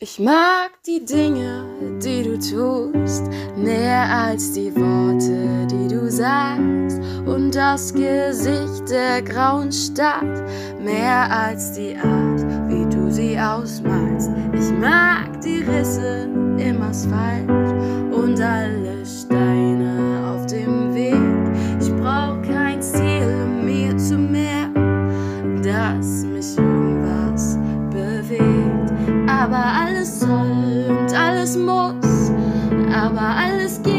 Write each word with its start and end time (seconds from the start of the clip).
Ich 0.00 0.18
mag 0.18 0.72
die 0.86 1.04
Dinge, 1.04 1.64
die 2.02 2.24
du 2.24 2.36
tust, 2.36 3.22
mehr 3.56 4.02
als 4.10 4.52
die 4.52 4.74
Worte, 4.74 5.68
die 5.70 5.86
du 5.86 6.10
sagst. 6.10 7.00
Und 7.24 7.54
das 7.54 7.94
Gesicht 7.94 8.90
der 8.90 9.22
grauen 9.22 9.70
Stadt, 9.70 10.42
mehr 10.82 11.30
als 11.30 11.74
die 11.74 11.96
Art, 11.96 12.42
wie 12.68 12.84
du 12.92 13.08
sie 13.10 13.38
ausmalst. 13.38 14.30
Ich 14.52 14.72
mag 14.72 15.40
die 15.40 15.62
Risse 15.62 16.28
im 16.58 16.82
Asphalt 16.82 17.48
und 17.48 18.40
alle 18.40 19.06
Steine 19.06 20.34
auf 20.34 20.44
dem 20.46 20.92
Weg. 20.92 21.14
Ich 21.80 21.94
brauch 21.94 22.42
kein 22.42 22.82
Ziel, 22.82 23.46
mir 23.62 23.96
zu 23.96 24.18
merken, 24.18 25.62
dass 25.62 26.24
mich 26.24 26.58
irgendwas 26.58 27.58
bewegt. 27.90 28.74
Aber 29.26 29.83
alles 30.04 30.20
soll 30.20 30.86
und 30.90 31.14
alles 31.14 31.56
muss, 31.56 32.30
aber 32.94 33.20
alles 33.20 33.82
geht 33.82 33.93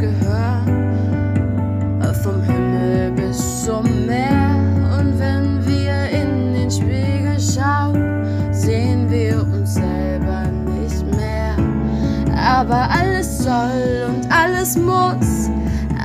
Uns 0.00 0.18
gehören, 0.18 2.00
vom 2.22 2.42
Himmel 2.42 3.12
bis 3.12 3.64
zum 3.64 4.06
Meer. 4.06 4.56
Und 4.98 5.18
wenn 5.18 5.66
wir 5.66 6.08
in 6.08 6.54
den 6.54 6.70
Spiegel 6.70 7.38
schauen, 7.38 8.24
sehen 8.52 9.10
wir 9.10 9.42
uns 9.42 9.74
selber 9.74 10.44
nicht 10.80 11.04
mehr. 11.16 11.54
Aber 12.34 12.88
alles 12.90 13.38
soll 13.38 14.06
und 14.08 14.26
alles 14.32 14.76
muss, 14.76 15.50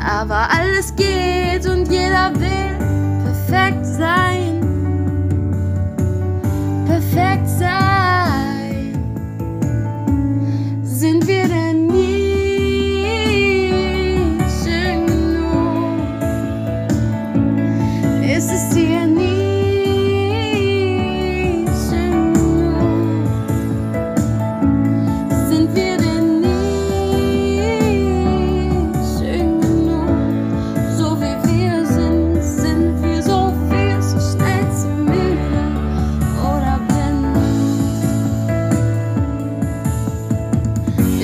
aber 0.06 0.50
alles 0.52 0.94
geht 0.96 1.66
und 1.66 1.90
jeder 1.90 2.34
will 2.36 3.24
perfekt 3.24 3.86
sein. 3.86 4.65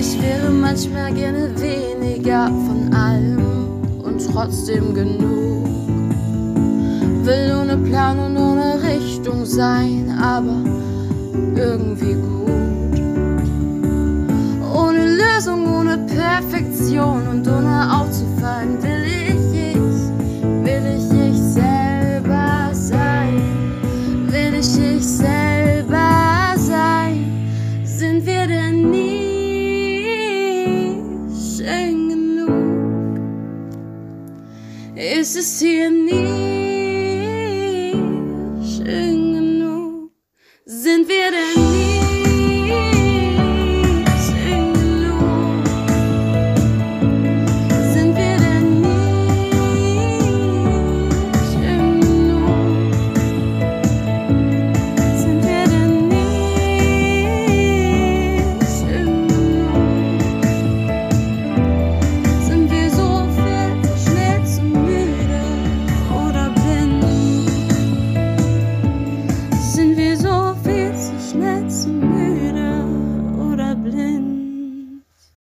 Ich 0.01 0.19
wäre 0.19 0.49
manchmal 0.49 1.13
gerne 1.13 1.51
weniger 1.61 2.47
von 2.47 2.91
allem 2.91 3.37
und 4.01 4.19
trotzdem 4.33 4.95
genug. 4.95 5.67
Will 7.23 7.55
ohne 7.61 7.77
Plan 7.77 8.17
und 8.17 8.35
ohne 8.35 8.81
Richtung 8.81 9.45
sein, 9.45 10.09
aber 10.19 10.57
irgendwie 11.55 12.15
gut. 12.15 12.99
Ohne 14.75 15.17
Lösung, 15.21 15.71
ohne 15.71 15.99
Perfektion 15.99 17.27
und 17.27 17.47
ohne 17.47 17.95
aufzufallen, 17.95 18.81
will 18.81 19.00
es 34.95 35.33
decir, 35.33 35.81
en 35.81 36.05
mí. 36.05 36.70